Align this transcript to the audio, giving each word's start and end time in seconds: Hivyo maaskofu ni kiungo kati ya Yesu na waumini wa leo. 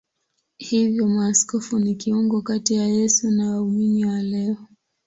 Hivyo 0.57 1.07
maaskofu 1.07 1.79
ni 1.79 1.95
kiungo 1.95 2.41
kati 2.41 2.73
ya 2.75 2.87
Yesu 2.87 3.31
na 3.31 3.51
waumini 3.51 4.05
wa 4.05 4.21
leo. 4.21 4.57